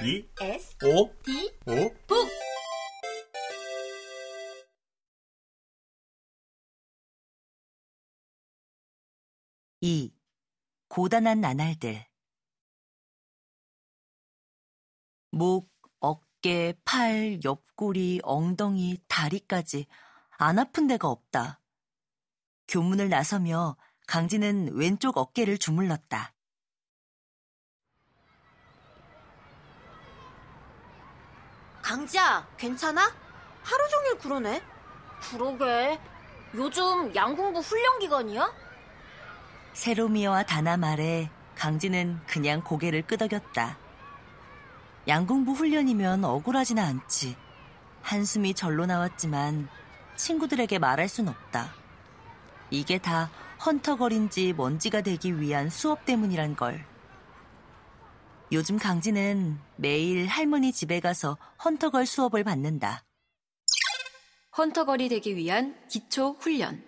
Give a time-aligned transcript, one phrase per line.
[0.00, 2.28] B S O D O 북
[9.80, 10.12] 이
[10.88, 12.06] 고단한 나날들
[15.30, 19.86] 목, 어깨, 팔, 옆구리, 엉덩이, 다리까지
[20.30, 21.60] 안 아픈 데가 없다.
[22.68, 23.76] 교문을 나서며
[24.06, 26.37] 강진은 왼쪽 어깨를 주물렀다.
[31.88, 33.00] 강지야 괜찮아?
[33.62, 34.62] 하루 종일 그러네
[35.22, 35.98] 그러게
[36.54, 38.52] 요즘 양궁부 훈련 기간이야?
[39.72, 43.78] 세로미와 다나 말에 강진은 그냥 고개를 끄덕였다.
[45.08, 47.38] 양궁부 훈련이면 억울하지는 않지.
[48.02, 49.70] 한숨이 절로 나왔지만
[50.14, 51.72] 친구들에게 말할 순 없다.
[52.68, 53.30] 이게 다
[53.64, 56.84] 헌터걸인지 먼지가 되기 위한 수업 때문이란 걸.
[58.50, 63.04] 요즘 강진은 매일 할머니 집에 가서 헌터걸 수업을 받는다.
[64.56, 66.82] 헌터걸이 되기 위한 기초 훈련.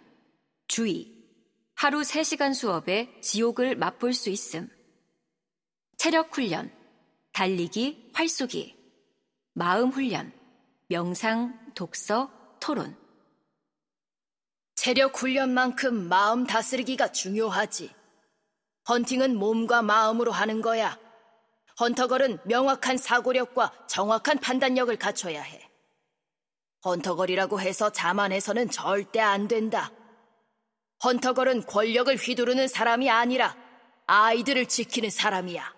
[0.69, 1.15] 주의.
[1.75, 4.71] 하루 3시간 수업에 지옥을 맛볼 수 있음.
[5.99, 6.73] 체력 훈련.
[7.33, 8.75] 달리기, 활쏘기.
[9.53, 10.33] 마음 훈련.
[10.89, 12.97] 명상, 독서, 토론.
[14.77, 17.95] 체력 훈련만큼 마음 다스리기가 중요하지.
[18.89, 20.99] 헌팅은 몸과 마음으로 하는 거야.
[21.81, 25.67] 헌터걸은 명확한 사고력과 정확한 판단력을 갖춰야 해.
[26.85, 29.91] 헌터걸이라고 해서 자만해서는 절대 안 된다.
[31.03, 33.57] 헌터걸은 권력을 휘두르는 사람이 아니라
[34.07, 35.75] 아이들을 지키는 사람이야.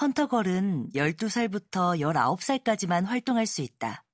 [0.00, 4.04] 헌터걸은 12살부터 19살까지만 활동할 수 있다.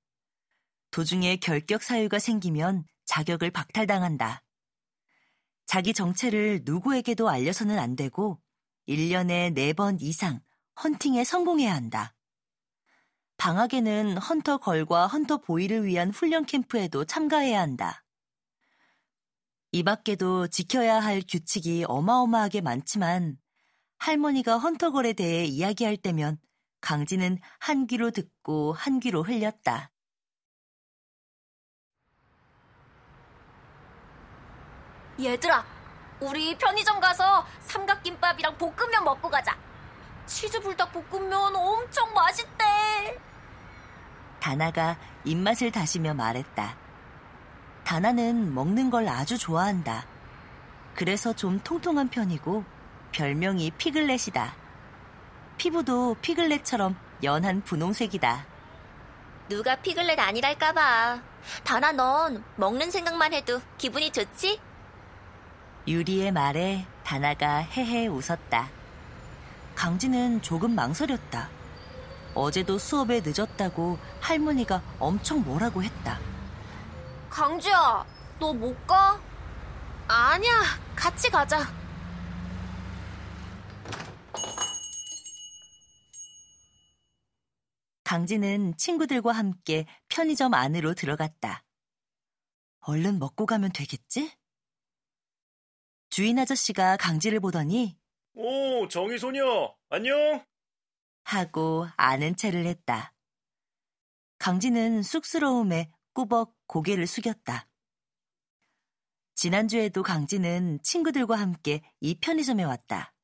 [0.89, 4.41] 도중에 결격 사유가 생기면 자격을 박탈당한다.
[5.65, 8.42] 자기 정체를 누구에게도 알려서는 안 되고
[8.87, 10.41] 1년에 4번 이상
[10.83, 12.15] 헌팅에 성공해야 한다.
[13.37, 18.03] 방학에는 헌터 걸과 헌터 보이를 위한 훈련 캠프에도 참가해야 한다.
[19.71, 23.37] 이 밖에도 지켜야 할 규칙이 어마어마하게 많지만
[23.97, 26.37] 할머니가 헌터 걸에 대해 이야기할 때면
[26.81, 29.91] 강진은 한 귀로 듣고 한 귀로 흘렸다.
[35.19, 35.72] 얘들아
[36.19, 39.57] 우리 편의점 가서 삼각김밥이랑 볶음면 먹고 가자
[40.25, 43.19] 치즈 불닭 볶음면 엄청 맛있대
[44.39, 46.75] 다나가 입맛을 다시며 말했다.
[47.85, 50.05] 다나는 먹는 걸 아주 좋아한다.
[50.95, 52.65] 그래서 좀 통통한 편이고
[53.13, 54.53] 별명이 피글렛이다.
[55.57, 58.45] 피부도 피글렛처럼 연한 분홍색이다.
[59.47, 61.21] 누가 피글렛 아니랄까봐.
[61.63, 64.59] 다나 넌 먹는 생각만 해도 기분이 좋지?
[65.87, 68.69] 유리의 말에 다나가 헤헤 웃었다.
[69.75, 71.49] 강진은 조금 망설였다.
[72.35, 76.19] 어제도 수업에 늦었다고 할머니가 엄청 뭐라고 했다.
[77.29, 78.05] 강지야
[78.39, 79.19] 너 못 가?
[80.07, 80.51] 아니야
[80.95, 81.65] 같이 가자
[88.03, 91.63] 강진은 친구들과 함께 편의점 안으로 들어갔다.
[92.81, 94.31] 얼른 먹고 가면 되겠지?
[96.13, 97.97] 주인 아저씨가 강지를 보더니
[98.35, 100.45] 오 정희 소녀 안녕
[101.23, 103.15] 하고 아는 체를 했다.
[104.37, 107.67] 강진은 쑥스러움에 꾸벅 고개를 숙였다.
[109.33, 113.15] 지난주에도 강진은 친구들과 함께 이 편의점에 왔다.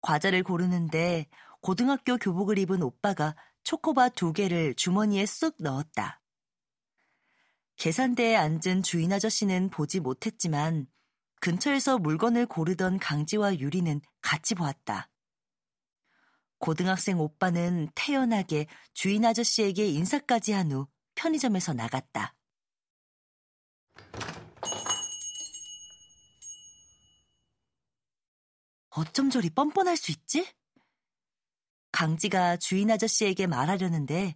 [0.00, 1.26] 과자를 고르는데
[1.60, 3.34] 고등학교 교복을 입은 오빠가
[3.64, 6.22] 초코바 두 개를 주머니에 쑥 넣었다.
[7.74, 10.86] 계산대에 앉은 주인 아저씨는 보지 못했지만
[11.40, 15.08] 근처에서 물건을 고르던 강지와 유리는 같이 보았다.
[16.58, 22.34] 고등학생 오빠는 태연하게 주인 아저씨에게 인사까지 한 후 편의점에서 나갔다.
[28.90, 30.46] 어쩜 저리 뻔뻔할 수 있지?
[31.92, 34.34] 강지가 주인 아저씨에게 말하려는데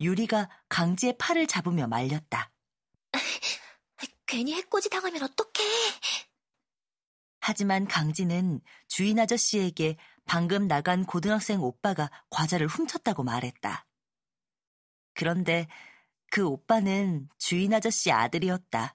[0.00, 2.50] 유리가 강지의 팔을 잡으며 말렸다.
[4.26, 5.62] 괜히 해코지 당하면 어떡해.
[7.44, 13.84] 하지만 강지는 주인 아저씨에게 방금 나간 고등학생 오빠가 과자를 훔쳤다고 말했다.
[15.12, 15.66] 그런데
[16.30, 18.94] 그 오빠는 주인 아저씨 아들이었다.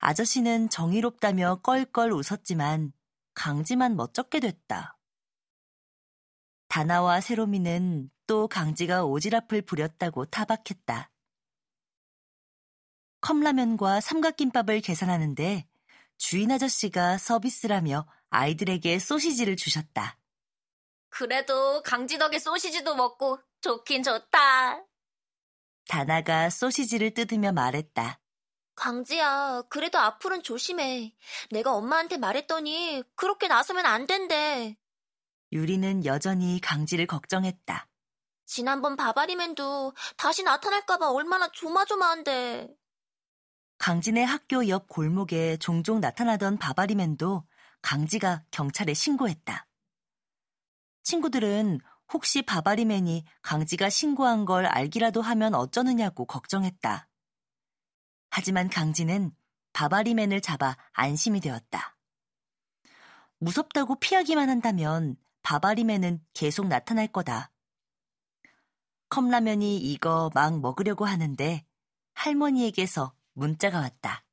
[0.00, 2.92] 아저씨는 정의롭다며 껄껄 웃었지만
[3.32, 4.98] 강지만 멋쩍게 됐다.
[6.66, 11.12] 다나와 세로미는 또 강지가 오지랖을 부렸다고 타박했다.
[13.20, 15.68] 컵라면과 삼각김밥을 계산하는데
[16.18, 20.18] 주인 아저씨가 서비스라며 아이들에게 소시지를 주셨다.
[21.08, 24.84] 그래도 강지 덕에 소시지도 먹고 좋긴 좋다.
[25.88, 28.20] 다나가 소시지를 뜯으며 말했다.
[28.74, 31.14] 강지야, 그래도 앞으로는 조심해.
[31.50, 34.76] 내가 엄마한테 말했더니 그렇게 나서면 안 된대.
[35.50, 37.88] 유리는 여전히 강지를 걱정했다.
[38.44, 42.68] 지난번 바바리맨도 다시 나타날까봐 얼마나 조마조마한데.
[43.78, 47.46] 강진의 학교 옆 골목에 종종 나타나던 바바리맨도
[47.80, 49.66] 강지가 경찰에 신고했다.
[51.04, 51.80] 친구들은
[52.12, 57.08] 혹시 바바리맨이 강지가 신고한 걸 알기라도 하면 어쩌느냐고 걱정했다.
[58.30, 59.32] 하지만 강지는
[59.72, 61.96] 바바리맨을 잡아 안심이 되었다.
[63.38, 67.52] 무섭다고 피하기만 한다면 바바리맨은 계속 나타날 거다.
[69.08, 71.64] 컵라면이 이거 막 먹으려고 하는데
[72.14, 74.24] 할머니에게서 문자가 왔다.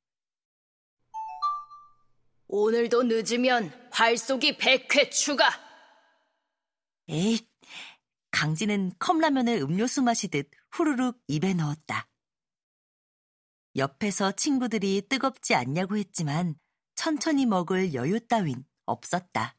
[2.48, 5.48] 오늘도 늦으면 활쏘기 100회 추가.
[7.07, 7.48] 에이,
[8.31, 12.10] 강지는 컵라면을 음료수 마시듯 후루룩 입에 넣었다.
[13.75, 16.56] 옆에서 친구들이 뜨겁지 않냐고 했지만
[16.96, 19.56] 천천히 먹을 여유 따윈 없었다.